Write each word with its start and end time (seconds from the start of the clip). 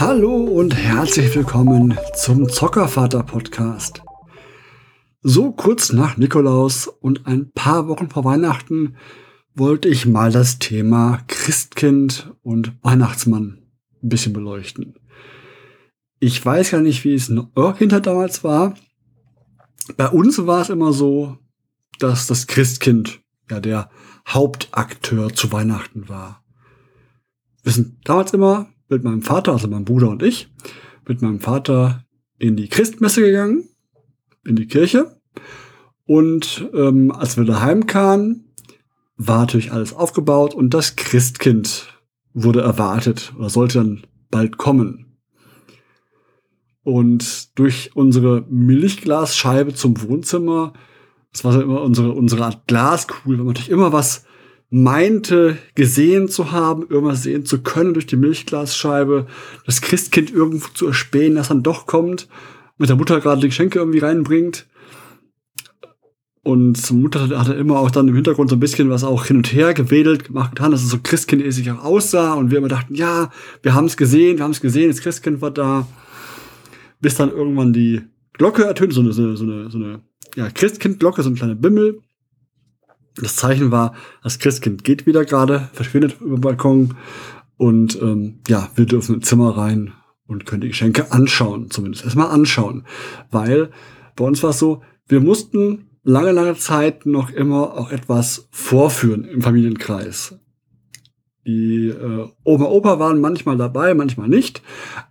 Hallo 0.00 0.44
und 0.44 0.76
herzlich 0.76 1.34
willkommen 1.34 1.98
zum 2.14 2.48
Zockervater 2.48 3.24
Podcast. 3.24 4.00
So 5.22 5.50
kurz 5.50 5.92
nach 5.92 6.16
Nikolaus 6.16 6.86
und 6.86 7.26
ein 7.26 7.50
paar 7.50 7.88
Wochen 7.88 8.08
vor 8.08 8.24
Weihnachten 8.24 8.94
wollte 9.56 9.88
ich 9.88 10.06
mal 10.06 10.30
das 10.30 10.60
Thema 10.60 11.24
Christkind 11.26 12.32
und 12.42 12.74
Weihnachtsmann 12.82 13.66
ein 14.00 14.08
bisschen 14.08 14.32
beleuchten. 14.32 14.94
Ich 16.20 16.46
weiß 16.46 16.70
ja 16.70 16.80
nicht, 16.80 17.02
wie 17.02 17.14
es 17.14 17.26
hinter 17.26 18.00
damals 18.00 18.44
war. 18.44 18.76
Bei 19.96 20.08
uns 20.08 20.46
war 20.46 20.60
es 20.62 20.68
immer 20.68 20.92
so, 20.92 21.38
dass 21.98 22.28
das 22.28 22.46
Christkind 22.46 23.20
ja 23.50 23.58
der 23.58 23.90
Hauptakteur 24.28 25.34
zu 25.34 25.50
Weihnachten 25.50 26.08
war. 26.08 26.44
Wir 27.64 27.72
sind 27.72 27.96
damals 28.04 28.32
immer 28.32 28.68
mit 28.88 29.04
meinem 29.04 29.22
Vater, 29.22 29.52
also 29.52 29.68
meinem 29.68 29.84
Bruder 29.84 30.08
und 30.10 30.22
ich, 30.22 30.48
mit 31.06 31.22
meinem 31.22 31.40
Vater 31.40 32.04
in 32.38 32.56
die 32.56 32.68
Christmesse 32.68 33.22
gegangen, 33.22 33.68
in 34.44 34.56
die 34.56 34.66
Kirche. 34.66 35.16
Und 36.06 36.68
ähm, 36.74 37.12
als 37.12 37.36
wir 37.36 37.44
daheim 37.44 37.86
kamen, 37.86 38.54
war 39.16 39.40
natürlich 39.40 39.72
alles 39.72 39.92
aufgebaut 39.92 40.54
und 40.54 40.72
das 40.72 40.96
Christkind 40.96 41.88
wurde 42.32 42.60
erwartet 42.60 43.32
oder 43.36 43.50
sollte 43.50 43.78
dann 43.78 44.02
bald 44.30 44.56
kommen. 44.56 45.16
Und 46.84 47.58
durch 47.58 47.90
unsere 47.94 48.46
Milchglasscheibe 48.48 49.74
zum 49.74 50.00
Wohnzimmer, 50.00 50.72
das 51.32 51.44
war 51.44 51.52
so 51.52 51.60
immer 51.60 51.82
unsere, 51.82 52.12
unsere 52.12 52.44
Art 52.46 52.66
Glaskugel, 52.66 53.36
weil 53.36 53.44
man 53.44 53.48
natürlich 53.48 53.70
immer 53.70 53.92
was 53.92 54.24
meinte, 54.70 55.56
gesehen 55.74 56.28
zu 56.28 56.52
haben, 56.52 56.86
irgendwas 56.88 57.22
sehen 57.22 57.44
zu 57.46 57.62
können 57.62 57.94
durch 57.94 58.06
die 58.06 58.16
Milchglasscheibe, 58.16 59.26
das 59.64 59.80
Christkind 59.80 60.30
irgendwo 60.30 60.68
zu 60.74 60.86
erspähen, 60.88 61.36
das 61.36 61.48
dann 61.48 61.62
doch 61.62 61.86
kommt, 61.86 62.28
mit 62.76 62.88
der 62.88 62.96
Mutter 62.96 63.20
gerade 63.20 63.40
die 63.40 63.48
Geschenke 63.48 63.78
irgendwie 63.78 64.00
reinbringt. 64.00 64.66
Und 66.42 66.90
Mutter 66.92 67.28
hat 67.38 67.48
er 67.48 67.58
immer 67.58 67.78
auch 67.78 67.90
dann 67.90 68.08
im 68.08 68.14
Hintergrund 68.14 68.48
so 68.48 68.56
ein 68.56 68.60
bisschen 68.60 68.88
was 68.88 69.04
auch 69.04 69.26
hin 69.26 69.36
und 69.36 69.52
her 69.52 69.74
gewedelt 69.74 70.24
gemacht 70.24 70.52
getan, 70.52 70.70
dass 70.70 70.82
es 70.82 70.88
so 70.88 70.96
Christkind-mäßig 70.96 71.70
auch 71.72 71.84
aussah. 71.84 72.34
Und 72.34 72.50
wir 72.50 72.58
immer 72.58 72.68
dachten, 72.68 72.94
ja, 72.94 73.30
wir 73.62 73.74
haben 73.74 73.84
es 73.84 73.98
gesehen, 73.98 74.38
wir 74.38 74.44
haben 74.44 74.52
es 74.52 74.62
gesehen, 74.62 74.88
das 74.88 75.00
Christkind 75.00 75.42
war 75.42 75.50
da. 75.50 75.86
Bis 77.00 77.16
dann 77.16 77.30
irgendwann 77.30 77.74
die 77.74 78.00
Glocke 78.32 78.64
ertönt, 78.64 78.94
so 78.94 79.02
eine, 79.02 79.12
so 79.12 79.22
eine, 79.22 79.36
so 79.36 79.76
eine 79.76 80.00
ja, 80.36 80.48
Christkind-Glocke, 80.48 81.22
so 81.22 81.28
ein 81.28 81.34
kleiner 81.34 81.54
Bimmel. 81.54 82.00
Das 83.20 83.36
Zeichen 83.36 83.70
war, 83.70 83.94
das 84.22 84.38
Christkind 84.38 84.84
geht 84.84 85.06
wieder 85.06 85.24
gerade, 85.24 85.68
verschwindet 85.72 86.20
über 86.20 86.36
den 86.36 86.40
Balkon 86.40 86.94
und 87.56 88.00
ähm, 88.00 88.40
ja, 88.48 88.70
wir 88.76 88.86
dürfen 88.86 89.16
ins 89.16 89.28
Zimmer 89.28 89.56
rein 89.56 89.92
und 90.26 90.46
können 90.46 90.60
die 90.60 90.68
Geschenke 90.68 91.10
anschauen, 91.10 91.70
zumindest 91.70 92.04
erstmal 92.04 92.30
anschauen. 92.30 92.84
Weil 93.30 93.70
bei 94.14 94.24
uns 94.24 94.42
war 94.42 94.50
es 94.50 94.58
so, 94.58 94.82
wir 95.08 95.20
mussten 95.20 95.86
lange, 96.04 96.32
lange 96.32 96.54
Zeit 96.56 97.06
noch 97.06 97.30
immer 97.30 97.74
auch 97.74 97.90
etwas 97.90 98.48
vorführen 98.50 99.24
im 99.24 99.42
Familienkreis. 99.42 100.38
Die 101.48 101.88
äh, 101.88 102.28
Oma, 102.44 102.66
Opa 102.66 102.98
waren 102.98 103.22
manchmal 103.22 103.56
dabei, 103.56 103.94
manchmal 103.94 104.28
nicht. 104.28 104.60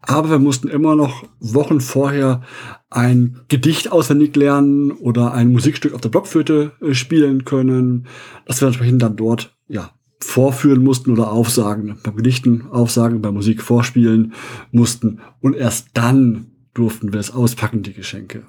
Aber 0.03 0.30
wir 0.30 0.38
mussten 0.38 0.67
immer 0.67 0.95
noch 0.95 1.23
Wochen 1.39 1.81
vorher 1.81 2.43
ein 2.91 3.39
Gedicht 3.47 3.91
auswendig 3.91 4.35
lernen 4.35 4.91
oder 4.91 5.33
ein 5.33 5.52
Musikstück 5.52 5.95
auf 5.95 6.02
der 6.02 6.09
Blockflöte 6.09 6.73
äh, 6.80 6.93
spielen 6.93 7.43
können, 7.43 8.05
dass 8.45 8.61
wir 8.61 8.67
entsprechend 8.67 9.02
dann 9.02 9.15
dort 9.15 9.58
ja 9.67 9.89
vorführen 10.19 10.83
mussten 10.83 11.11
oder 11.11 11.31
aufsagen. 11.31 11.97
Beim 12.03 12.15
Gedichten 12.15 12.67
aufsagen, 12.70 13.23
bei 13.23 13.31
Musik 13.31 13.64
vorspielen 13.64 14.33
mussten. 14.71 15.21
Und 15.42 15.55
erst 15.55 15.87
dann 15.95 16.52
durften 16.76 17.14
wir 17.14 17.20
es 17.20 17.33
auspacken, 17.33 17.81
die 17.81 17.93
Geschenke. 17.93 18.43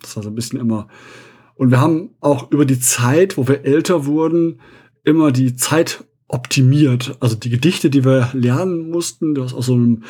Das 0.00 0.14
war 0.14 0.22
so 0.22 0.28
ein 0.28 0.36
bisschen 0.36 0.60
immer. 0.60 0.86
Und 1.56 1.72
wir 1.72 1.80
haben 1.80 2.10
auch 2.20 2.52
über 2.52 2.66
die 2.66 2.78
Zeit, 2.78 3.36
wo 3.36 3.48
wir 3.48 3.64
älter 3.64 4.06
wurden, 4.06 4.60
immer 5.02 5.32
die 5.32 5.56
Zeit 5.56 6.04
optimiert. 6.32 7.16
Also 7.20 7.36
die 7.36 7.50
Gedichte, 7.50 7.90
die 7.90 8.04
wir 8.04 8.30
lernen 8.32 8.90
mussten, 8.90 9.34
das 9.34 9.54
aus 9.54 9.66
so 9.66 9.74
einem 9.74 10.02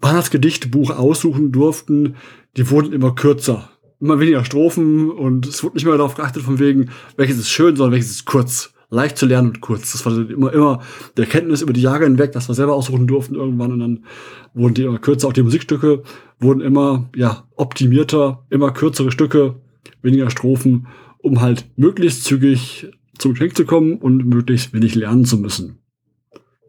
Weihnachtsgedichtbuch 0.00 0.90
aussuchen 0.90 1.52
durften, 1.52 2.16
die 2.56 2.68
wurden 2.70 2.92
immer 2.92 3.14
kürzer. 3.14 3.70
Immer 4.00 4.18
weniger 4.18 4.44
Strophen 4.44 5.10
und 5.10 5.46
es 5.46 5.62
wurde 5.62 5.76
nicht 5.76 5.84
mehr 5.84 5.96
darauf 5.96 6.16
geachtet, 6.16 6.42
von 6.42 6.58
wegen, 6.58 6.90
welches 7.16 7.38
ist 7.38 7.50
schön, 7.50 7.76
sondern 7.76 7.92
welches 7.92 8.10
ist 8.10 8.24
kurz. 8.24 8.74
Leicht 8.90 9.16
zu 9.16 9.24
lernen 9.24 9.48
und 9.48 9.60
kurz. 9.62 9.92
Das 9.92 10.04
war 10.04 10.28
immer, 10.28 10.52
immer 10.52 10.82
der 11.16 11.24
Kenntnis 11.24 11.62
über 11.62 11.72
die 11.72 11.80
Jahre 11.80 12.04
hinweg, 12.04 12.32
dass 12.32 12.48
wir 12.48 12.54
selber 12.54 12.74
aussuchen 12.74 13.06
durften 13.06 13.36
irgendwann 13.36 13.72
und 13.72 13.80
dann 13.80 14.04
wurden 14.52 14.74
die 14.74 14.82
immer 14.82 14.98
kürzer. 14.98 15.28
Auch 15.28 15.32
die 15.32 15.42
Musikstücke 15.42 16.02
wurden 16.40 16.60
immer, 16.60 17.08
ja, 17.16 17.44
optimierter, 17.56 18.44
immer 18.50 18.70
kürzere 18.70 19.10
Stücke, 19.10 19.54
weniger 20.02 20.28
Strophen, 20.28 20.88
um 21.18 21.40
halt 21.40 21.70
möglichst 21.76 22.24
zügig 22.24 22.90
zum 23.18 23.32
Geschenk 23.32 23.56
zu 23.56 23.64
kommen 23.64 23.96
und 23.98 24.26
möglichst 24.26 24.72
wenig 24.72 24.94
lernen 24.94 25.24
zu 25.24 25.38
müssen. 25.38 25.78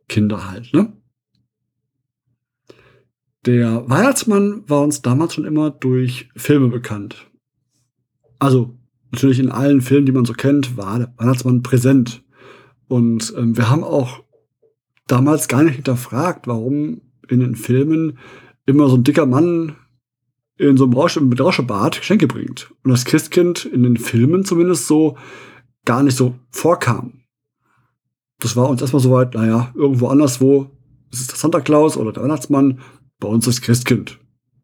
Kinder 0.07 0.49
halt, 0.49 0.73
ne? 0.73 0.93
Der 3.45 3.89
Weihnachtsmann 3.89 4.63
war 4.67 4.81
uns 4.81 5.01
damals 5.01 5.33
schon 5.33 5.43
immer 5.43 5.69
durch 5.69 6.29
Filme 6.35 6.69
bekannt. 6.69 7.29
Also 8.39 8.77
natürlich 9.11 9.39
in 9.39 9.51
allen 9.51 9.81
Filmen, 9.81 10.05
die 10.05 10.11
man 10.13 10.25
so 10.25 10.33
kennt, 10.33 10.77
war 10.77 10.99
der 10.99 11.13
Weihnachtsmann 11.17 11.61
präsent. 11.61 12.23
Und 12.87 13.33
ähm, 13.37 13.57
wir 13.57 13.69
haben 13.69 13.83
auch 13.83 14.23
damals 15.07 15.47
gar 15.47 15.63
nicht 15.63 15.75
hinterfragt, 15.75 16.47
warum 16.47 17.01
in 17.27 17.41
den 17.41 17.55
Filmen 17.55 18.17
immer 18.65 18.87
so 18.87 18.95
ein 18.95 19.03
dicker 19.03 19.25
Mann 19.25 19.75
in 20.57 20.77
so 20.77 20.85
einem 20.85 20.93
Rausch, 20.93 21.19
mit 21.19 21.41
Rauschebart 21.41 21.99
Geschenke 21.99 22.27
bringt. 22.27 22.71
Und 22.83 22.91
das 22.91 23.05
Christkind 23.05 23.65
in 23.65 23.83
den 23.83 23.97
Filmen 23.97 24.45
zumindest 24.45 24.87
so 24.87 25.17
gar 25.85 26.03
nicht 26.03 26.17
so 26.17 26.35
vorkam. 26.51 27.23
Das 28.39 28.55
war 28.55 28.69
uns 28.69 28.81
erstmal 28.81 29.01
soweit, 29.01 29.33
naja, 29.35 29.71
irgendwo 29.75 30.07
anderswo 30.07 30.69
ist 31.11 31.21
es 31.21 31.27
der 31.27 31.37
Santa 31.37 31.61
Claus 31.61 31.95
oder 31.97 32.11
der 32.11 32.23
Weihnachtsmann, 32.23 32.79
bei 33.19 33.27
uns 33.27 33.47
ist 33.47 33.61
Christkind. 33.61 34.19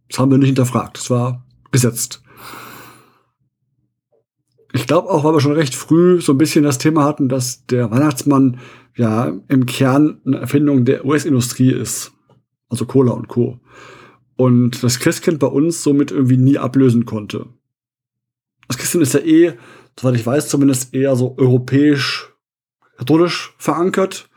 Das 0.09 0.19
haben 0.19 0.31
wir 0.31 0.37
nicht 0.37 0.47
hinterfragt, 0.47 0.97
das 0.97 1.09
war 1.09 1.45
gesetzt. 1.71 2.21
Ich 4.73 4.85
glaube 4.85 5.09
auch, 5.09 5.23
weil 5.23 5.33
wir 5.33 5.41
schon 5.41 5.53
recht 5.53 5.75
früh 5.75 6.21
so 6.21 6.33
ein 6.33 6.37
bisschen 6.37 6.63
das 6.63 6.77
Thema 6.77 7.03
hatten, 7.03 7.29
dass 7.29 7.65
der 7.65 7.89
Weihnachtsmann 7.89 8.59
ja 8.95 9.31
im 9.47 9.65
Kern 9.65 10.21
eine 10.25 10.37
Erfindung 10.37 10.85
der 10.85 11.05
US-Industrie 11.05 11.71
ist. 11.71 12.11
Also 12.69 12.85
Cola 12.85 13.13
und 13.13 13.27
Co. 13.27 13.59
Und 14.35 14.83
das 14.83 14.99
Christkind 14.99 15.39
bei 15.39 15.47
uns 15.47 15.83
somit 15.83 16.11
irgendwie 16.11 16.37
nie 16.37 16.57
ablösen 16.57 17.05
konnte. 17.05 17.47
Das 18.67 18.77
Christkind 18.77 19.03
ist 19.03 19.13
ja 19.13 19.21
eh 19.21 19.53
soweit 19.99 20.15
ich 20.15 20.25
weiß, 20.25 20.47
zumindest 20.47 20.93
eher 20.93 21.15
so 21.15 21.35
europäisch, 21.37 22.29
katholisch 22.97 23.53
verankert 23.57 24.29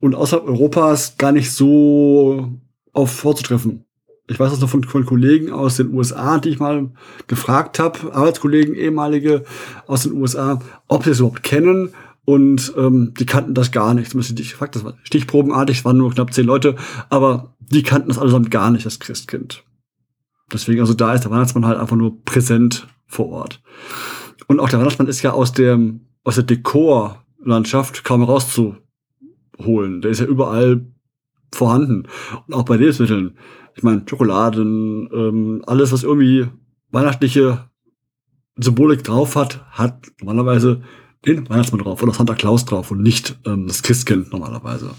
und 0.00 0.16
außerhalb 0.16 0.48
Europas 0.48 1.16
gar 1.16 1.30
nicht 1.30 1.52
so 1.52 2.52
auf 2.92 3.12
vorzutreffen. 3.12 3.84
Ich 4.28 4.40
weiß 4.40 4.50
das 4.50 4.60
noch 4.60 4.68
von, 4.68 4.82
von 4.82 5.06
Kollegen 5.06 5.52
aus 5.52 5.76
den 5.76 5.94
USA, 5.94 6.38
die 6.38 6.48
ich 6.48 6.58
mal 6.58 6.90
gefragt 7.28 7.78
habe, 7.78 8.12
Arbeitskollegen, 8.12 8.74
ehemalige 8.74 9.44
aus 9.86 10.02
den 10.02 10.14
USA, 10.14 10.60
ob 10.88 11.04
sie 11.04 11.10
es 11.10 11.20
überhaupt 11.20 11.44
kennen. 11.44 11.90
Und 12.24 12.72
ähm, 12.76 13.14
die 13.16 13.26
kannten 13.26 13.54
das 13.54 13.70
gar 13.70 13.94
nicht. 13.94 14.10
Zumindest 14.10 14.40
ich 14.40 14.50
gefragt, 14.50 14.74
das 14.74 14.82
war 14.82 14.94
stichprobenartig, 15.04 15.78
es 15.78 15.84
waren 15.84 15.98
nur 15.98 16.12
knapp 16.12 16.34
zehn 16.34 16.44
Leute, 16.44 16.74
aber 17.08 17.54
die 17.60 17.84
kannten 17.84 18.08
das 18.08 18.18
allesamt 18.18 18.50
gar 18.50 18.72
nicht, 18.72 18.84
das 18.84 18.98
Christkind. 18.98 19.62
Deswegen, 20.52 20.80
also 20.80 20.94
da 20.94 21.14
ist 21.14 21.22
der 21.22 21.30
Weihnachtsmann 21.30 21.66
halt 21.66 21.78
einfach 21.78 21.94
nur 21.94 22.20
präsent 22.24 22.88
vor 23.06 23.28
Ort. 23.28 23.62
Und 24.46 24.60
auch 24.60 24.68
der 24.68 24.78
Weihnachtsmann 24.78 25.08
ist 25.08 25.22
ja 25.22 25.32
aus 25.32 25.52
dem, 25.52 26.00
aus 26.24 26.36
der 26.36 26.44
Dekorlandschaft 26.44 28.04
kaum 28.04 28.22
rauszuholen. 28.22 30.00
Der 30.02 30.10
ist 30.10 30.20
ja 30.20 30.26
überall 30.26 30.86
vorhanden. 31.52 32.06
Und 32.46 32.54
auch 32.54 32.64
bei 32.64 32.76
Lebensmitteln. 32.76 33.36
Ich 33.74 33.82
meine, 33.82 34.02
Schokoladen, 34.08 35.08
ähm, 35.12 35.62
alles, 35.66 35.92
was 35.92 36.02
irgendwie 36.02 36.46
weihnachtliche 36.90 37.68
Symbolik 38.56 39.04
drauf 39.04 39.36
hat, 39.36 39.64
hat 39.70 40.06
normalerweise 40.20 40.82
den 41.26 41.48
Weihnachtsmann 41.48 41.82
drauf 41.82 42.02
oder 42.02 42.14
Santa 42.14 42.34
Claus 42.34 42.64
drauf 42.64 42.90
und 42.90 43.02
nicht 43.02 43.38
ähm, 43.44 43.66
das 43.66 43.82
Christkind 43.82 44.32
normalerweise. 44.32 44.92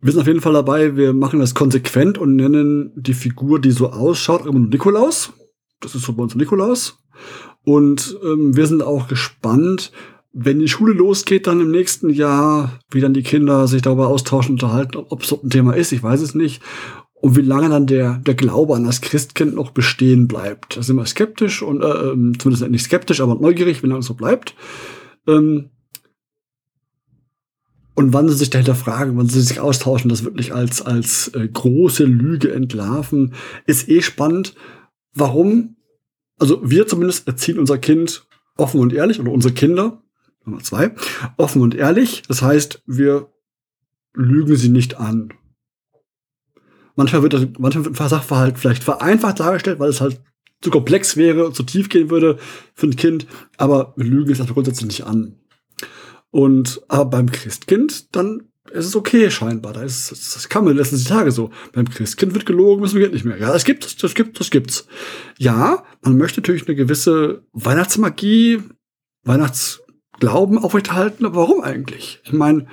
Wir 0.00 0.12
sind 0.12 0.20
auf 0.20 0.26
jeden 0.26 0.40
Fall 0.40 0.54
dabei, 0.54 0.96
wir 0.96 1.12
machen 1.12 1.40
das 1.40 1.54
konsequent 1.54 2.18
und 2.18 2.36
nennen 2.36 2.92
die 2.94 3.14
Figur, 3.14 3.60
die 3.60 3.70
so 3.70 3.90
ausschaut, 3.90 4.46
immer 4.46 4.58
Nikolaus. 4.58 5.32
Das 5.80 5.94
ist 5.94 6.02
so 6.02 6.12
bei 6.12 6.22
uns 6.22 6.34
Nikolaus. 6.34 6.98
Und 7.64 8.18
ähm, 8.24 8.56
wir 8.56 8.66
sind 8.66 8.82
auch 8.82 9.08
gespannt, 9.08 9.92
wenn 10.32 10.60
die 10.60 10.68
Schule 10.68 10.92
losgeht, 10.92 11.46
dann 11.46 11.60
im 11.60 11.70
nächsten 11.70 12.10
Jahr, 12.10 12.78
wie 12.90 13.00
dann 13.00 13.14
die 13.14 13.22
Kinder 13.22 13.66
sich 13.66 13.82
darüber 13.82 14.08
austauschen, 14.08 14.52
unterhalten, 14.52 14.96
ob 14.96 15.22
es 15.22 15.28
so 15.28 15.40
ein 15.42 15.50
Thema 15.50 15.74
ist, 15.74 15.92
ich 15.92 16.02
weiß 16.02 16.20
es 16.20 16.34
nicht. 16.34 16.62
Und 17.14 17.36
wie 17.36 17.42
lange 17.42 17.68
dann 17.68 17.86
der, 17.86 18.18
der 18.24 18.34
Glaube 18.34 18.76
an 18.76 18.84
das 18.84 19.00
Christkind 19.00 19.54
noch 19.54 19.72
bestehen 19.72 20.28
bleibt. 20.28 20.76
Da 20.76 20.82
sind 20.82 20.96
wir 20.96 21.04
skeptisch 21.04 21.62
und 21.62 21.82
äh, 21.82 21.86
ähm, 21.86 22.38
zumindest 22.38 22.70
nicht 22.70 22.84
skeptisch, 22.84 23.20
aber 23.20 23.34
neugierig, 23.34 23.82
wie 23.82 23.88
lange 23.88 24.00
es 24.00 24.06
so 24.06 24.14
bleibt. 24.14 24.54
Ähm, 25.26 25.70
Und 27.94 28.14
wann 28.14 28.28
sie 28.28 28.36
sich 28.36 28.48
dahinter 28.48 28.74
fragen, 28.74 29.18
wann 29.18 29.28
sie 29.28 29.42
sich 29.42 29.60
austauschen, 29.60 30.08
das 30.08 30.24
wirklich 30.24 30.54
als, 30.54 30.80
als 30.80 31.28
äh, 31.34 31.46
große 31.46 32.04
Lüge 32.04 32.54
entlarven, 32.54 33.34
ist 33.66 33.90
eh 33.90 34.00
spannend. 34.00 34.54
Warum? 35.14 35.76
Also 36.38 36.68
wir 36.68 36.86
zumindest 36.86 37.26
erziehen 37.26 37.58
unser 37.58 37.78
Kind 37.78 38.26
offen 38.56 38.80
und 38.80 38.92
ehrlich, 38.92 39.20
oder 39.20 39.32
unsere 39.32 39.54
Kinder, 39.54 40.02
Nummer 40.44 40.62
zwei, 40.62 40.94
offen 41.36 41.62
und 41.62 41.74
ehrlich. 41.74 42.22
Das 42.28 42.42
heißt, 42.42 42.82
wir 42.86 43.28
lügen 44.14 44.56
sie 44.56 44.68
nicht 44.68 44.98
an. 44.98 45.32
Manchmal 46.96 47.22
wird, 47.22 47.32
das, 47.32 47.46
manchmal 47.58 47.86
wird 47.86 48.00
ein 48.00 48.08
Sachverhalt 48.08 48.58
vielleicht 48.58 48.84
vereinfacht 48.84 49.40
dargestellt, 49.40 49.78
weil 49.78 49.90
es 49.90 50.00
halt 50.00 50.20
zu 50.60 50.70
komplex 50.70 51.16
wäre, 51.16 51.52
zu 51.52 51.62
tief 51.62 51.88
gehen 51.88 52.10
würde 52.10 52.38
für 52.74 52.86
ein 52.86 52.96
Kind, 52.96 53.26
aber 53.56 53.94
wir 53.96 54.04
lügen 54.04 54.30
es 54.30 54.40
also 54.40 54.52
grundsätzlich 54.52 54.86
nicht 54.86 55.04
an. 55.04 55.36
Und 56.30 56.82
aber 56.88 57.06
beim 57.06 57.30
Christkind, 57.30 58.14
dann 58.14 58.49
ist 58.72 58.86
es 58.86 58.96
okay 58.96 59.30
scheinbar. 59.30 59.72
Da 59.72 59.82
ist, 59.82 60.10
das 60.10 60.48
kann 60.48 60.64
man 60.64 60.72
in 60.72 60.76
den 60.76 60.84
letzten 60.84 61.04
Tage 61.04 61.32
so. 61.32 61.50
Beim 61.72 61.88
Christkind 61.88 62.34
wird 62.34 62.46
gelogen, 62.46 62.80
müssen 62.80 62.98
wir 62.98 63.08
nicht 63.08 63.24
mehr. 63.24 63.38
Ja, 63.38 63.52
das 63.52 63.64
gibt's, 63.64 63.96
das 63.96 64.14
gibt's, 64.14 64.38
das 64.38 64.50
gibt's. 64.50 64.86
Ja, 65.38 65.84
man 66.02 66.16
möchte 66.16 66.40
natürlich 66.40 66.66
eine 66.66 66.76
gewisse 66.76 67.44
Weihnachtsmagie, 67.52 68.62
Weihnachtsglauben 69.24 70.58
aufrechterhalten, 70.58 71.26
aber 71.26 71.36
warum 71.36 71.62
eigentlich? 71.62 72.20
Ich 72.24 72.32
meine, 72.32 72.66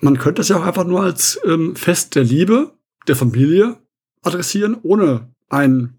man 0.00 0.18
könnte 0.18 0.42
es 0.42 0.48
ja 0.48 0.56
auch 0.56 0.66
einfach 0.66 0.84
nur 0.84 1.02
als 1.02 1.40
ähm, 1.44 1.76
Fest 1.76 2.14
der 2.14 2.24
Liebe, 2.24 2.72
der 3.08 3.16
Familie 3.16 3.78
adressieren, 4.22 4.76
ohne 4.82 5.32
ein 5.48 5.98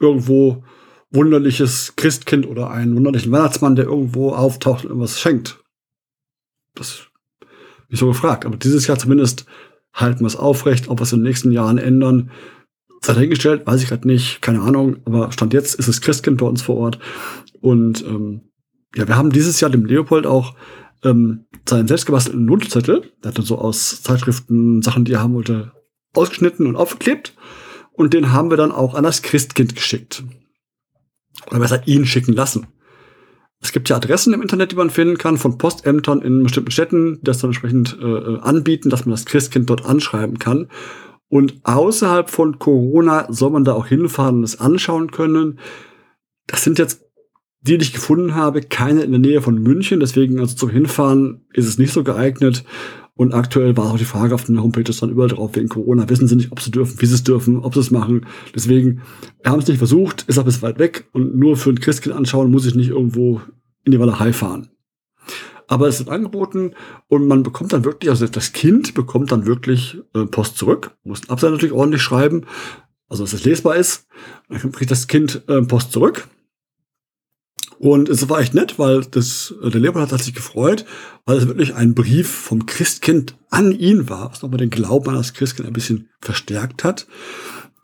irgendwo 0.00 0.64
wunderliches 1.10 1.94
Christkind 1.96 2.46
oder 2.46 2.70
einen 2.70 2.94
wunderlichen 2.94 3.32
Weihnachtsmann, 3.32 3.76
der 3.76 3.86
irgendwo 3.86 4.32
auftaucht 4.32 4.84
und 4.84 4.90
irgendwas 4.90 5.20
schenkt. 5.20 5.62
Das 6.74 7.07
nicht 7.88 8.00
so 8.00 8.06
gefragt. 8.06 8.46
Aber 8.46 8.56
dieses 8.56 8.86
Jahr 8.86 8.98
zumindest 8.98 9.46
halten 9.92 10.20
wir 10.20 10.26
es 10.26 10.36
aufrecht. 10.36 10.88
Ob 10.88 11.00
wir 11.00 11.04
es 11.04 11.12
in 11.12 11.20
den 11.20 11.28
nächsten 11.28 11.52
Jahren 11.52 11.78
ändern, 11.78 12.30
sei 13.02 13.14
dahingestellt, 13.14 13.66
weiß 13.66 13.82
ich 13.82 13.88
gerade 13.88 14.06
nicht, 14.06 14.42
keine 14.42 14.60
Ahnung. 14.60 14.98
Aber 15.04 15.32
Stand 15.32 15.54
jetzt 15.54 15.74
ist 15.74 15.88
es 15.88 16.00
Christkind 16.00 16.38
bei 16.38 16.46
uns 16.46 16.62
vor 16.62 16.76
Ort. 16.76 16.98
Und 17.60 18.04
ähm, 18.04 18.42
ja, 18.94 19.08
wir 19.08 19.16
haben 19.16 19.30
dieses 19.30 19.60
Jahr 19.60 19.70
dem 19.70 19.84
Leopold 19.84 20.26
auch 20.26 20.54
ähm, 21.04 21.46
seinen 21.68 21.88
selbstgebastelten 21.88 22.44
Notzettel, 22.44 23.12
der 23.22 23.30
hatte 23.30 23.42
so 23.42 23.58
aus 23.58 24.02
Zeitschriften 24.02 24.82
Sachen, 24.82 25.04
die 25.04 25.12
er 25.12 25.22
haben 25.22 25.34
wollte, 25.34 25.72
ausgeschnitten 26.14 26.66
und 26.66 26.76
aufgeklebt. 26.76 27.36
Und 27.92 28.14
den 28.14 28.32
haben 28.32 28.50
wir 28.50 28.56
dann 28.56 28.72
auch 28.72 28.94
an 28.94 29.04
das 29.04 29.22
Christkind 29.22 29.74
geschickt. 29.74 30.24
Oder 31.48 31.60
besser 31.60 31.86
ihn 31.86 32.06
schicken 32.06 32.32
lassen. 32.32 32.66
Es 33.60 33.72
gibt 33.72 33.88
ja 33.88 33.96
Adressen 33.96 34.34
im 34.34 34.42
Internet, 34.42 34.72
die 34.72 34.76
man 34.76 34.90
finden 34.90 35.18
kann, 35.18 35.36
von 35.36 35.58
Postämtern 35.58 36.22
in 36.22 36.44
bestimmten 36.44 36.70
Städten, 36.70 37.18
die 37.20 37.24
das 37.24 37.38
dann 37.38 37.50
entsprechend 37.50 37.98
äh, 38.00 38.04
äh, 38.04 38.40
anbieten, 38.40 38.88
dass 38.88 39.04
man 39.04 39.12
das 39.12 39.24
Christkind 39.24 39.68
dort 39.68 39.84
anschreiben 39.84 40.38
kann. 40.38 40.68
Und 41.28 41.60
außerhalb 41.64 42.30
von 42.30 42.58
Corona 42.58 43.26
soll 43.30 43.50
man 43.50 43.64
da 43.64 43.74
auch 43.74 43.86
hinfahren 43.86 44.36
und 44.36 44.44
es 44.44 44.60
anschauen 44.60 45.10
können. 45.10 45.58
Das 46.46 46.64
sind 46.64 46.78
jetzt 46.78 47.07
die, 47.68 47.78
die 47.78 47.84
ich 47.84 47.92
gefunden 47.92 48.34
habe, 48.34 48.62
keine 48.62 49.02
in 49.02 49.10
der 49.10 49.20
Nähe 49.20 49.42
von 49.42 49.62
München. 49.62 50.00
Deswegen 50.00 50.40
also 50.40 50.56
zum 50.56 50.70
Hinfahren 50.70 51.42
ist 51.52 51.66
es 51.66 51.78
nicht 51.78 51.92
so 51.92 52.02
geeignet. 52.02 52.64
Und 53.14 53.34
aktuell 53.34 53.76
war 53.76 53.90
auch 53.90 53.98
die 53.98 54.04
Frage 54.04 54.34
auf 54.34 54.44
den 54.44 54.62
Homepages 54.62 55.00
dann 55.00 55.10
überall 55.10 55.28
drauf, 55.28 55.50
wegen 55.54 55.68
Corona 55.68 56.08
wissen 56.08 56.28
sie 56.28 56.36
nicht, 56.36 56.52
ob 56.52 56.60
sie 56.60 56.70
dürfen, 56.70 57.00
wie 57.00 57.06
sie 57.06 57.16
es 57.16 57.24
dürfen, 57.24 57.58
ob 57.58 57.74
sie 57.74 57.80
es 57.80 57.90
machen. 57.90 58.26
Deswegen, 58.54 59.02
wir 59.42 59.50
haben 59.50 59.58
es 59.58 59.66
nicht 59.66 59.78
versucht, 59.78 60.22
ist 60.28 60.38
auch 60.38 60.44
bis 60.44 60.62
weit 60.62 60.78
weg 60.78 61.08
und 61.12 61.36
nur 61.36 61.56
für 61.56 61.70
ein 61.70 61.80
Christkind 61.80 62.14
anschauen 62.14 62.50
muss 62.50 62.64
ich 62.64 62.76
nicht 62.76 62.90
irgendwo 62.90 63.40
in 63.84 63.90
die 63.90 63.98
Walachei 63.98 64.32
fahren. 64.32 64.68
Aber 65.66 65.88
es 65.88 65.98
ist 65.98 66.08
angeboten 66.08 66.74
und 67.08 67.26
man 67.26 67.42
bekommt 67.42 67.72
dann 67.72 67.84
wirklich, 67.84 68.08
also 68.08 68.24
das 68.28 68.52
Kind 68.52 68.94
bekommt 68.94 69.32
dann 69.32 69.46
wirklich 69.46 69.98
äh, 70.14 70.24
Post 70.24 70.56
zurück, 70.56 70.92
muss 71.02 71.22
den 71.22 71.30
Absender 71.30 71.56
natürlich 71.56 71.74
ordentlich 71.74 72.02
schreiben, 72.02 72.46
also 73.08 73.24
dass 73.24 73.32
es 73.32 73.44
lesbar 73.44 73.74
ist. 73.74 74.06
Dann 74.48 74.70
kriegt 74.70 74.92
das 74.92 75.08
Kind 75.08 75.42
äh, 75.48 75.60
Post 75.62 75.90
zurück 75.90 76.28
und 77.78 78.08
es 78.08 78.28
war 78.28 78.40
echt 78.40 78.54
nett, 78.54 78.78
weil 78.78 79.02
das, 79.02 79.54
äh, 79.62 79.70
der 79.70 79.80
Leopold 79.80 80.10
hat 80.10 80.22
sich 80.22 80.34
gefreut, 80.34 80.84
weil 81.24 81.38
es 81.38 81.46
wirklich 81.46 81.74
ein 81.74 81.94
Brief 81.94 82.28
vom 82.28 82.66
Christkind 82.66 83.36
an 83.50 83.72
ihn 83.72 84.08
war, 84.08 84.30
was 84.30 84.42
nochmal 84.42 84.58
den 84.58 84.70
Glauben 84.70 85.08
an 85.08 85.16
das 85.16 85.34
Christkind 85.34 85.68
ein 85.68 85.74
bisschen 85.74 86.08
verstärkt 86.20 86.82
hat. 86.82 87.06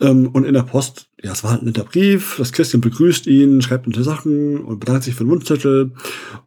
Ähm, 0.00 0.28
und 0.28 0.44
in 0.44 0.54
der 0.54 0.62
Post, 0.62 1.08
ja, 1.22 1.32
es 1.32 1.44
war 1.44 1.52
halt 1.52 1.62
ein 1.62 1.66
netter 1.66 1.84
Brief, 1.84 2.34
das 2.38 2.52
Christkind 2.52 2.82
begrüßt 2.82 3.26
ihn, 3.28 3.62
schreibt 3.62 3.86
nette 3.86 4.02
Sachen 4.02 4.58
und 4.58 4.80
bedankt 4.80 5.04
sich 5.04 5.14
für 5.14 5.24
den 5.24 5.30
Wunschzettel 5.30 5.92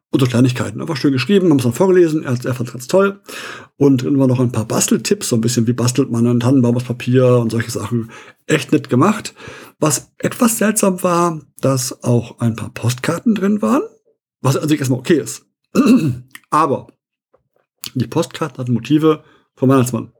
und 0.09 0.19
so 0.19 0.25
Kleinigkeiten. 0.25 0.81
Einfach 0.81 0.97
schön 0.97 1.11
geschrieben, 1.11 1.49
haben 1.49 1.57
es 1.57 1.63
dann 1.63 1.73
vorgelesen, 1.73 2.23
er, 2.23 2.31
er 2.31 2.53
fand 2.53 2.69
es 2.69 2.73
ganz 2.73 2.87
toll. 2.87 3.21
Und 3.75 4.03
drin 4.03 4.17
waren 4.19 4.29
noch 4.29 4.39
ein 4.39 4.51
paar 4.51 4.65
Basteltipps, 4.65 5.29
so 5.29 5.35
ein 5.35 5.41
bisschen 5.41 5.67
wie 5.67 5.73
bastelt 5.73 6.09
man 6.09 6.25
einen 6.25 6.39
Tannenbaum 6.39 6.75
aus 6.75 6.83
Papier 6.83 7.37
und 7.37 7.51
solche 7.51 7.71
Sachen. 7.71 8.11
Echt 8.45 8.71
nett 8.71 8.89
gemacht. 8.89 9.33
Was 9.79 10.11
etwas 10.17 10.57
seltsam 10.57 11.03
war, 11.03 11.41
dass 11.61 12.03
auch 12.03 12.39
ein 12.39 12.55
paar 12.55 12.73
Postkarten 12.73 13.35
drin 13.35 13.61
waren, 13.61 13.83
was 14.41 14.57
an 14.57 14.69
sich 14.69 14.79
erstmal 14.79 14.99
okay 14.99 15.19
ist. 15.19 15.45
Aber 16.49 16.87
die 17.93 18.07
Postkarten 18.07 18.57
hatten 18.57 18.73
Motive 18.73 19.23
vom 19.55 19.69
Weihnachtsmann. 19.69 20.13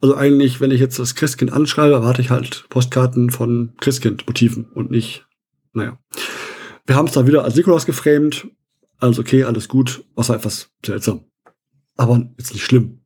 Also 0.00 0.14
eigentlich, 0.14 0.60
wenn 0.60 0.70
ich 0.70 0.80
jetzt 0.80 0.98
das 0.98 1.16
Christkind 1.16 1.52
anschreibe, 1.52 1.94
erwarte 1.94 2.22
ich 2.22 2.30
halt 2.30 2.66
Postkarten 2.68 3.30
von 3.30 3.72
Christkind-Motiven 3.80 4.66
und 4.72 4.90
nicht, 4.92 5.26
naja. 5.72 5.98
Wir 6.86 6.94
haben 6.94 7.06
es 7.06 7.12
dann 7.12 7.26
wieder 7.26 7.44
als 7.44 7.56
Nikolaus 7.56 7.84
geframed 7.84 8.46
alles 8.98 9.18
okay, 9.18 9.44
alles 9.44 9.68
gut, 9.68 10.04
außer 10.14 10.34
etwas 10.34 10.70
seltsam. 10.84 11.24
Aber 11.96 12.28
jetzt 12.38 12.52
nicht 12.52 12.64
schlimm. 12.64 13.00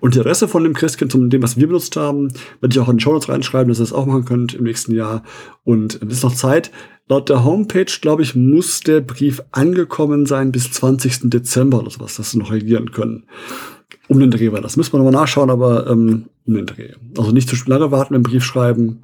Und 0.00 0.14
die 0.14 0.20
Adresse 0.20 0.48
von 0.48 0.64
dem 0.64 0.72
Christkind, 0.72 1.12
von 1.12 1.28
dem, 1.28 1.42
was 1.42 1.58
wir 1.58 1.66
benutzt 1.66 1.96
haben, 1.96 2.32
werde 2.60 2.72
ich 2.72 2.78
auch 2.78 2.88
in 2.88 2.96
die 2.96 3.02
Show 3.02 3.12
Notes 3.12 3.28
reinschreiben, 3.28 3.68
dass 3.68 3.78
ihr 3.78 3.84
das 3.84 3.92
auch 3.92 4.06
machen 4.06 4.24
könnt 4.24 4.54
im 4.54 4.64
nächsten 4.64 4.94
Jahr. 4.94 5.22
Und 5.62 6.00
es 6.02 6.18
ist 6.18 6.22
noch 6.22 6.34
Zeit. 6.34 6.70
Laut 7.08 7.28
der 7.28 7.44
Homepage, 7.44 7.92
glaube 8.00 8.22
ich, 8.22 8.34
muss 8.34 8.80
der 8.80 9.00
Brief 9.00 9.42
angekommen 9.50 10.26
sein 10.26 10.52
bis 10.52 10.72
20. 10.72 11.30
Dezember 11.30 11.80
oder 11.80 11.90
sowas, 11.90 12.16
dass 12.16 12.30
sie 12.30 12.38
noch 12.38 12.52
reagieren 12.52 12.92
können. 12.92 13.26
Um 14.08 14.20
den 14.20 14.30
Dreh 14.30 14.52
war 14.52 14.60
das. 14.60 14.76
Müssen 14.76 14.92
wir 14.92 14.98
nochmal 14.98 15.20
nachschauen, 15.20 15.50
aber 15.50 15.88
ähm, 15.88 16.26
um 16.46 16.54
den 16.54 16.66
Dreh. 16.66 16.94
Also 17.18 17.32
nicht 17.32 17.48
zu 17.48 17.56
lange 17.68 17.90
warten 17.90 18.14
dem 18.14 18.22
Brief 18.22 18.44
schreiben. 18.44 19.02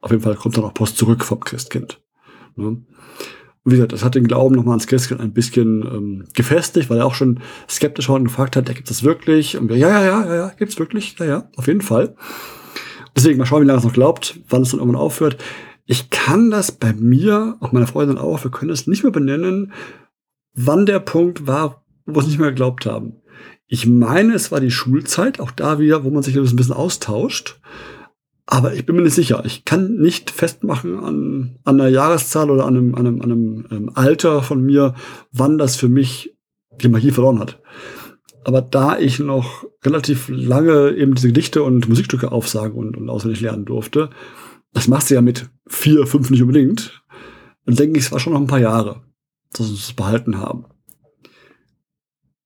Auf 0.00 0.10
jeden 0.10 0.22
Fall 0.22 0.34
kommt 0.34 0.56
dann 0.56 0.64
auch 0.64 0.74
Post 0.74 0.98
zurück 0.98 1.24
vom 1.24 1.40
Christkind. 1.40 2.02
Ne? 2.56 2.82
Wie 3.64 3.76
gesagt, 3.76 3.92
das 3.92 4.04
hat 4.04 4.14
den 4.14 4.28
Glauben 4.28 4.54
nochmal 4.54 4.72
ans 4.72 4.86
Christkind 4.86 5.20
ein 5.20 5.32
bisschen 5.32 5.82
ähm, 5.82 6.24
gefestigt, 6.34 6.90
weil 6.90 6.98
er 6.98 7.06
auch 7.06 7.14
schon 7.14 7.40
skeptisch 7.68 8.08
war 8.08 8.16
und 8.16 8.24
gefragt 8.24 8.56
hat, 8.56 8.68
ja, 8.68 8.74
gibt 8.74 8.90
es 8.90 8.98
das 8.98 9.04
wirklich? 9.04 9.56
Und 9.56 9.70
wir, 9.70 9.76
ja, 9.76 9.88
ja, 9.88 10.04
ja, 10.04 10.26
ja, 10.26 10.34
ja, 10.34 10.52
gibt's 10.58 10.78
wirklich? 10.78 11.16
Ja, 11.18 11.24
ja, 11.24 11.48
auf 11.56 11.66
jeden 11.66 11.80
Fall. 11.80 12.14
Deswegen 13.16 13.38
mal 13.38 13.46
schauen, 13.46 13.62
wie 13.62 13.66
lange 13.66 13.78
es 13.78 13.84
noch 13.84 13.92
glaubt, 13.92 14.38
wann 14.48 14.62
es 14.62 14.70
dann 14.70 14.80
irgendwann 14.80 15.00
aufhört. 15.00 15.42
Ich 15.86 16.10
kann 16.10 16.50
das 16.50 16.72
bei 16.72 16.92
mir, 16.92 17.56
auch 17.60 17.72
meiner 17.72 17.86
Freundin 17.86 18.18
auch, 18.18 18.44
wir 18.44 18.50
können 18.50 18.70
es 18.70 18.86
nicht 18.86 19.02
mehr 19.02 19.12
benennen, 19.12 19.72
wann 20.54 20.84
der 20.84 21.00
Punkt 21.00 21.46
war, 21.46 21.84
wo 22.04 22.14
wir 22.14 22.20
es 22.20 22.26
nicht 22.26 22.38
mehr 22.38 22.50
geglaubt 22.50 22.84
haben. 22.84 23.16
Ich 23.66 23.86
meine, 23.86 24.34
es 24.34 24.52
war 24.52 24.60
die 24.60 24.70
Schulzeit, 24.70 25.40
auch 25.40 25.50
da 25.50 25.78
wieder, 25.78 26.04
wo 26.04 26.10
man 26.10 26.22
sich 26.22 26.36
ein 26.36 26.56
bisschen 26.56 26.74
austauscht. 26.74 27.60
Aber 28.54 28.72
ich 28.72 28.86
bin 28.86 28.94
mir 28.94 29.02
nicht 29.02 29.16
sicher. 29.16 29.42
Ich 29.44 29.64
kann 29.64 29.96
nicht 29.96 30.30
festmachen 30.30 30.96
an, 31.00 31.58
an 31.64 31.80
einer 31.80 31.90
Jahreszahl 31.90 32.52
oder 32.52 32.66
an 32.66 32.76
einem, 32.76 32.94
an 32.94 33.04
einem, 33.04 33.20
an 33.20 33.32
einem 33.32 33.66
ähm, 33.72 33.90
Alter 33.94 34.42
von 34.42 34.62
mir, 34.62 34.94
wann 35.32 35.58
das 35.58 35.74
für 35.74 35.88
mich 35.88 36.36
die 36.80 36.88
Magie 36.88 37.10
verloren 37.10 37.40
hat. 37.40 37.60
Aber 38.44 38.62
da 38.62 38.96
ich 38.96 39.18
noch 39.18 39.64
relativ 39.82 40.28
lange 40.28 40.92
eben 40.92 41.16
diese 41.16 41.26
Gedichte 41.26 41.64
und 41.64 41.88
Musikstücke 41.88 42.30
aufsagen 42.30 42.76
und, 42.78 42.96
und 42.96 43.10
auswendig 43.10 43.40
lernen 43.40 43.64
durfte, 43.64 44.10
das 44.72 44.86
machst 44.86 45.10
du 45.10 45.14
ja 45.14 45.20
mit 45.20 45.50
vier, 45.66 46.06
fünf 46.06 46.30
nicht 46.30 46.42
unbedingt, 46.42 47.02
dann 47.66 47.74
denke 47.74 47.98
ich, 47.98 48.04
es 48.04 48.12
war 48.12 48.20
schon 48.20 48.34
noch 48.34 48.40
ein 48.40 48.46
paar 48.46 48.60
Jahre, 48.60 49.02
dass 49.52 49.66
wir 49.66 49.74
es 49.74 49.94
behalten 49.94 50.38
haben. 50.38 50.66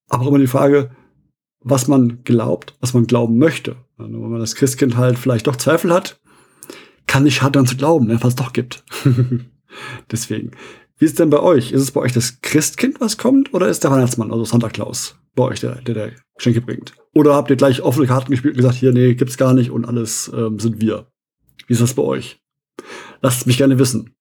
Aber 0.09 0.27
immer 0.27 0.39
die 0.39 0.47
Frage, 0.47 0.91
was 1.61 1.87
man 1.87 2.25
glaubt, 2.25 2.79
was 2.81 2.95
man 2.95 3.07
glauben 3.07 3.37
möchte. 3.37 3.77
Also 3.99 4.13
wenn 4.13 4.31
man 4.31 4.41
das 4.41 4.55
Christkind 4.55 4.97
halt 4.97 5.19
vielleicht 5.19 5.47
doch 5.47 5.57
Zweifel 5.57 5.93
hat, 5.93 6.21
kann 7.07 7.25
nicht 7.25 7.43
hart 7.43 7.57
daran 7.57 7.67
zu 7.67 7.77
glauben, 7.77 8.07
ne, 8.07 8.19
was 8.21 8.31
es 8.31 8.37
doch 8.37 8.53
gibt. 8.53 8.85
Deswegen. 10.11 10.53
Wie 10.99 11.05
ist 11.05 11.13
es 11.13 11.17
denn 11.17 11.31
bei 11.31 11.41
euch? 11.41 11.73
Ist 11.73 11.83
es 11.83 11.93
bei 11.93 12.01
euch 12.01 12.13
das 12.13 12.41
Christkind, 12.41 13.01
was 13.01 13.19
kommt, 13.19 13.55
oder 13.55 13.69
ist 13.69 13.85
der 13.85 13.91
Weihnachtsmann, 13.91 14.33
also 14.33 14.45
Santa 14.45 14.69
Claus, 14.69 15.17
bei 15.35 15.45
euch, 15.45 15.61
der, 15.61 15.77
der, 15.77 15.95
der 15.95 16.13
Geschenke 16.37 16.61
bringt? 16.61 16.95
Oder 17.15 17.35
habt 17.35 17.51
ihr 17.51 17.57
gleich 17.57 17.83
offene 17.83 18.07
Karten 18.07 18.31
gespielt 18.31 18.55
und 18.55 18.59
gesagt, 18.59 18.77
hier, 18.77 18.93
nee, 18.93 19.15
gibt's 19.15 19.37
gar 19.37 19.55
nicht 19.55 19.71
und 19.71 19.85
alles 19.85 20.31
ähm, 20.35 20.59
sind 20.59 20.81
wir? 20.81 21.07
Wie 21.67 21.73
ist 21.73 21.83
das 21.83 21.95
bei 21.95 22.03
euch? 22.03 22.41
Lasst 23.21 23.47
mich 23.47 23.59
gerne 23.59 23.79
wissen. 23.79 24.15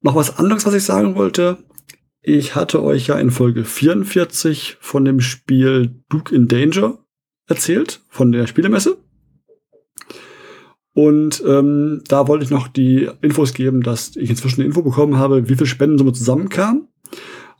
Noch 0.00 0.14
was 0.14 0.38
anderes, 0.38 0.66
was 0.66 0.74
ich 0.74 0.84
sagen 0.84 1.14
wollte. 1.14 1.58
Ich 2.20 2.54
hatte 2.54 2.82
euch 2.82 3.08
ja 3.08 3.18
in 3.18 3.30
Folge 3.30 3.64
44 3.64 4.76
von 4.80 5.04
dem 5.04 5.20
Spiel 5.20 6.02
Duke 6.08 6.34
in 6.34 6.48
Danger 6.48 7.01
erzählt, 7.52 8.00
von 8.08 8.32
der 8.32 8.46
Spielemesse. 8.46 8.98
Und 10.94 11.42
ähm, 11.46 12.02
da 12.06 12.28
wollte 12.28 12.44
ich 12.44 12.50
noch 12.50 12.68
die 12.68 13.08
Infos 13.22 13.54
geben, 13.54 13.82
dass 13.82 14.14
ich 14.16 14.28
inzwischen 14.28 14.60
eine 14.60 14.66
Info 14.66 14.82
bekommen 14.82 15.16
habe, 15.16 15.48
wie 15.48 15.56
viel 15.56 15.66
Spendensumme 15.66 16.12
zusammenkam. 16.12 16.88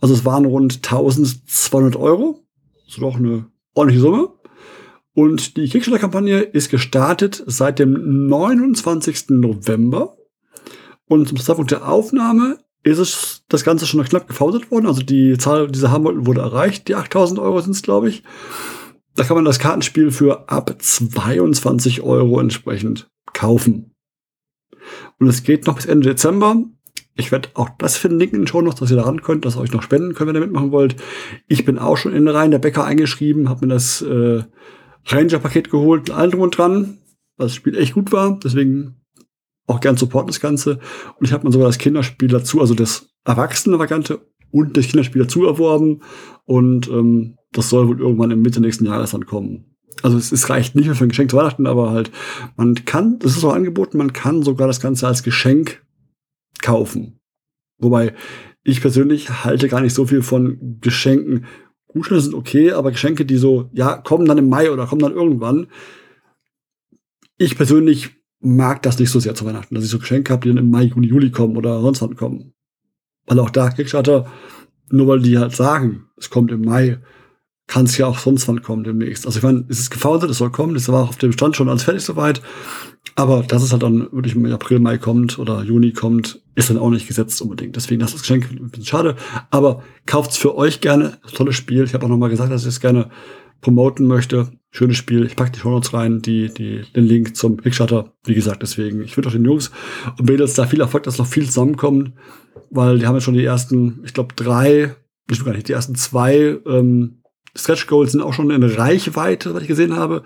Also 0.00 0.14
es 0.14 0.24
waren 0.24 0.44
rund 0.44 0.76
1200 0.76 1.96
Euro, 1.96 2.40
ist 2.86 3.00
doch 3.00 3.16
eine 3.16 3.46
ordentliche 3.74 4.02
Summe. 4.02 4.28
Und 5.14 5.56
die 5.56 5.68
Kickstarter-Kampagne 5.68 6.40
ist 6.40 6.70
gestartet 6.70 7.42
seit 7.46 7.78
dem 7.78 8.26
29. 8.28 9.30
November. 9.30 10.16
Und 11.06 11.28
zum 11.28 11.38
Zeitpunkt 11.38 11.70
der 11.70 11.88
Aufnahme 11.88 12.58
ist 12.82 12.98
es 12.98 13.44
das 13.48 13.64
Ganze 13.64 13.86
schon 13.86 14.02
knapp 14.04 14.26
gefausert 14.26 14.70
worden. 14.70 14.86
Also 14.86 15.02
die 15.02 15.36
Zahl, 15.38 15.68
die 15.68 15.78
sie 15.78 15.90
haben 15.90 16.04
wollten, 16.04 16.26
wurde 16.26 16.40
erreicht. 16.40 16.88
Die 16.88 16.94
8000 16.94 17.38
Euro 17.38 17.60
sind 17.60 17.72
es, 17.72 17.82
glaube 17.82 18.08
ich. 18.08 18.22
Da 19.14 19.24
kann 19.24 19.36
man 19.36 19.44
das 19.44 19.58
Kartenspiel 19.58 20.10
für 20.10 20.48
ab 20.48 20.74
22 20.78 22.02
Euro 22.02 22.40
entsprechend 22.40 23.10
kaufen. 23.32 23.94
Und 25.18 25.28
es 25.28 25.42
geht 25.42 25.66
noch 25.66 25.76
bis 25.76 25.86
Ende 25.86 26.08
Dezember. 26.08 26.56
Ich 27.14 27.30
werde 27.30 27.50
auch 27.54 27.68
das 27.78 27.96
verlinken 27.96 28.36
in 28.36 28.42
den 28.42 28.46
Show 28.46 28.62
noch, 28.62 28.74
dass 28.74 28.90
ihr 28.90 28.96
da 28.96 29.02
ran 29.02 29.22
könnt, 29.22 29.44
dass 29.44 29.56
ihr 29.56 29.60
euch 29.60 29.72
noch 29.72 29.82
spenden 29.82 30.14
könnt, 30.14 30.28
wenn 30.28 30.36
ihr 30.36 30.40
mitmachen 30.40 30.72
wollt. 30.72 30.96
Ich 31.46 31.64
bin 31.64 31.78
auch 31.78 31.96
schon 31.96 32.12
in 32.12 32.24
den 32.24 32.34
Reihen 32.34 32.50
der 32.50 32.58
Bäcker 32.58 32.84
eingeschrieben, 32.84 33.50
habe 33.50 33.66
mir 33.66 33.74
das 33.74 34.00
äh, 34.00 34.44
Ranger-Paket 35.06 35.70
geholt, 35.70 36.10
allen 36.10 36.30
drum 36.30 36.40
und 36.40 36.56
dran, 36.56 36.98
weil 37.36 37.48
das 37.48 37.54
Spiel 37.54 37.76
echt 37.76 37.94
gut 37.94 38.12
war. 38.12 38.38
Deswegen 38.42 38.96
auch 39.66 39.80
gern 39.80 39.98
supporten 39.98 40.28
das 40.28 40.40
Ganze. 40.40 40.80
Und 41.18 41.26
ich 41.26 41.32
habe 41.32 41.46
mir 41.46 41.52
sogar 41.52 41.68
das 41.68 41.78
Kinderspiel 41.78 42.28
dazu, 42.28 42.60
also 42.60 42.74
das 42.74 43.10
Erwachsene-Variante 43.24 44.20
und 44.52 44.76
das 44.76 44.86
Kinderspiel 44.86 45.22
dazu 45.22 45.44
erworben. 45.44 46.02
Und 46.44 46.88
ähm, 46.88 47.36
das 47.50 47.68
soll 47.68 47.88
wohl 47.88 48.00
irgendwann 48.00 48.30
im 48.30 48.42
Mitte 48.42 48.60
nächsten 48.60 48.86
Jahres 48.86 49.10
dann 49.10 49.26
kommen. 49.26 49.76
Also 50.02 50.16
es, 50.16 50.32
es 50.32 50.48
reicht 50.48 50.74
nicht 50.74 50.86
mehr 50.86 50.94
für 50.94 51.04
ein 51.04 51.10
Geschenk 51.10 51.30
zu 51.30 51.36
Weihnachten, 51.36 51.66
aber 51.66 51.90
halt, 51.90 52.10
man 52.56 52.74
kann, 52.84 53.18
das 53.18 53.36
ist 53.36 53.44
auch 53.44 53.54
angeboten, 53.54 53.98
man 53.98 54.12
kann 54.12 54.42
sogar 54.42 54.66
das 54.66 54.80
Ganze 54.80 55.06
als 55.06 55.22
Geschenk 55.22 55.84
kaufen. 56.62 57.18
Wobei 57.78 58.14
ich 58.64 58.80
persönlich 58.80 59.44
halte 59.44 59.68
gar 59.68 59.80
nicht 59.80 59.94
so 59.94 60.06
viel 60.06 60.22
von 60.22 60.78
Geschenken. 60.80 61.46
Gutscheine 61.88 62.20
sind 62.20 62.34
okay, 62.34 62.72
aber 62.72 62.92
Geschenke, 62.92 63.26
die 63.26 63.36
so, 63.36 63.68
ja, 63.72 63.96
kommen 63.96 64.24
dann 64.24 64.38
im 64.38 64.48
Mai 64.48 64.70
oder 64.70 64.86
kommen 64.86 65.02
dann 65.02 65.12
irgendwann. 65.12 65.66
Ich 67.36 67.56
persönlich 67.56 68.10
mag 68.40 68.82
das 68.82 68.98
nicht 68.98 69.10
so 69.10 69.20
sehr 69.20 69.34
zu 69.34 69.44
Weihnachten, 69.44 69.74
dass 69.74 69.84
ich 69.84 69.90
so 69.90 69.98
Geschenke 69.98 70.32
habe, 70.32 70.42
die 70.42 70.48
dann 70.48 70.64
im 70.64 70.70
Mai, 70.70 70.84
Juni, 70.84 71.08
Juli 71.08 71.30
kommen 71.30 71.56
oder 71.56 71.80
sonst 71.80 72.02
wann 72.02 72.16
kommen. 72.16 72.54
Weil 73.26 73.38
auch 73.38 73.50
da 73.50 73.70
Kickstarter, 73.70 74.26
nur 74.90 75.06
weil 75.08 75.20
die 75.20 75.38
halt 75.38 75.54
sagen, 75.54 76.06
es 76.16 76.30
kommt 76.30 76.50
im 76.50 76.62
Mai, 76.62 76.98
kann 77.66 77.86
es 77.86 77.96
ja 77.96 78.06
auch 78.06 78.18
sonst 78.18 78.48
wann 78.48 78.62
kommen 78.62 78.84
demnächst. 78.84 79.24
Also 79.26 79.38
ich 79.38 79.42
meine, 79.42 79.64
es 79.68 79.78
ist 79.78 79.90
gefounded, 79.90 80.28
es 80.28 80.38
soll 80.38 80.50
kommen, 80.50 80.74
das 80.74 80.88
war 80.88 81.04
auch 81.04 81.08
auf 81.10 81.16
dem 81.16 81.32
Stand 81.32 81.56
schon 81.56 81.68
alles 81.68 81.84
fertig 81.84 82.04
soweit. 82.04 82.42
Aber 83.14 83.42
dass 83.42 83.62
es 83.62 83.72
halt 83.72 83.82
dann 83.82 84.12
wirklich 84.12 84.34
im 84.34 84.44
April, 84.46 84.78
Mai 84.78 84.98
kommt 84.98 85.38
oder 85.38 85.62
Juni 85.62 85.92
kommt, 85.92 86.42
ist 86.54 86.70
dann 86.70 86.78
auch 86.78 86.90
nicht 86.90 87.08
gesetzt 87.08 87.40
unbedingt. 87.42 87.76
Deswegen 87.76 88.00
das 88.00 88.14
ist 88.14 88.22
Geschenk 88.22 88.50
ein 88.50 88.70
bisschen 88.70 88.86
schade. 88.86 89.16
Aber 89.50 89.82
kauft's 90.06 90.36
für 90.36 90.54
euch 90.56 90.80
gerne. 90.80 91.18
Tolles 91.34 91.56
Spiel. 91.56 91.84
Ich 91.84 91.94
habe 91.94 92.04
auch 92.04 92.10
noch 92.10 92.16
mal 92.16 92.30
gesagt, 92.30 92.52
dass 92.52 92.62
ich 92.62 92.68
es 92.68 92.80
gerne 92.80 93.10
promoten 93.60 94.06
möchte. 94.06 94.50
Schönes 94.70 94.96
Spiel. 94.96 95.26
Ich 95.26 95.36
packe 95.36 95.52
die 95.52 95.58
Shownotes 95.58 95.92
rein, 95.92 96.22
die, 96.22 96.52
die, 96.52 96.82
den 96.94 97.04
Link 97.04 97.36
zum 97.36 97.58
Kickstarter. 97.60 98.12
Wie 98.24 98.34
gesagt, 98.34 98.62
deswegen. 98.62 99.02
Ich 99.02 99.16
wünsche 99.16 99.28
auch 99.28 99.34
den 99.34 99.44
Jungs 99.44 99.70
und 100.18 100.28
Mädels 100.28 100.54
da 100.54 100.66
viel 100.66 100.80
Erfolg, 100.80 101.04
dass 101.04 101.18
noch 101.18 101.26
viel 101.26 101.46
zusammenkommt, 101.46 102.12
weil 102.70 102.98
die 102.98 103.06
haben 103.06 103.14
jetzt 103.14 103.24
schon 103.24 103.34
die 103.34 103.44
ersten, 103.44 104.02
ich 104.04 104.14
glaube, 104.14 104.34
drei, 104.34 104.94
nicht 105.28 105.44
gar 105.44 105.52
nicht, 105.52 105.68
die 105.68 105.72
ersten 105.72 105.94
zwei 105.94 106.58
ähm, 106.66 107.22
Stretch 107.54 107.86
Goals 107.86 108.12
sind 108.12 108.22
auch 108.22 108.32
schon 108.32 108.50
in 108.50 108.62
Reichweite, 108.62 109.54
was 109.54 109.62
ich 109.62 109.68
gesehen 109.68 109.96
habe. 109.96 110.22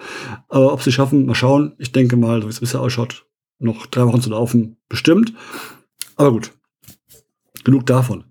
Aber 0.49 0.73
ob 0.73 0.83
sie 0.83 0.93
schaffen, 0.93 1.27
mal 1.27 1.35
schauen. 1.35 1.75
Ich 1.79 1.93
denke 1.93 2.17
mal, 2.17 2.41
so 2.41 2.47
wie 2.47 2.53
es 2.53 2.61
bisher 2.61 2.81
ausschaut, 2.81 3.27
noch 3.59 3.87
drei 3.87 4.07
Wochen 4.07 4.21
zu 4.21 4.31
laufen, 4.31 4.77
bestimmt. 4.89 5.33
Aber 6.17 6.31
gut, 6.31 6.53
genug 7.65 7.87
davon. 7.87 8.25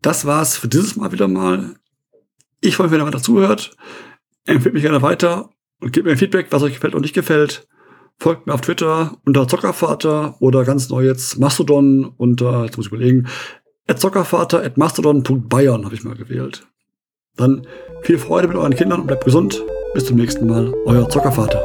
Das 0.00 0.24
war's 0.24 0.56
für 0.56 0.68
dieses 0.68 0.96
Mal 0.96 1.12
wieder 1.12 1.28
mal. 1.28 1.74
Ich 2.60 2.76
freue 2.76 2.86
mich, 2.86 2.92
wenn 2.92 3.00
ihr 3.00 3.06
weiter 3.06 3.22
zuhört. 3.22 3.76
Empfehlt 4.44 4.74
mich 4.74 4.82
gerne 4.82 5.02
weiter 5.02 5.50
und 5.80 5.92
gebt 5.92 6.06
mir 6.06 6.16
Feedback, 6.16 6.46
was 6.50 6.62
euch 6.62 6.74
gefällt 6.74 6.94
und 6.94 7.02
nicht 7.02 7.14
gefällt. 7.14 7.66
Folgt 8.18 8.46
mir 8.46 8.54
auf 8.54 8.62
Twitter 8.62 9.18
unter 9.24 9.46
Zockervater 9.46 10.36
oder 10.40 10.64
ganz 10.64 10.88
neu 10.88 11.04
jetzt 11.04 11.38
Mastodon 11.38 12.12
unter, 12.16 12.64
jetzt 12.64 12.76
muss 12.76 12.86
ich 12.86 12.92
überlegen, 12.92 13.28
at 13.86 14.00
Zockervater 14.00 14.62
at 14.62 14.76
mastodon.bayern 14.78 15.84
habe 15.84 15.94
ich 15.94 16.04
mal 16.04 16.16
gewählt. 16.16 16.66
Dann 17.36 17.66
viel 18.02 18.18
Freude 18.18 18.48
mit 18.48 18.56
euren 18.56 18.74
Kindern 18.74 19.02
und 19.02 19.06
bleibt 19.06 19.24
gesund. 19.24 19.62
Bis 19.94 20.06
zum 20.06 20.16
nächsten 20.16 20.46
Mal, 20.46 20.74
euer 20.86 21.08
Zockervater. 21.08 21.62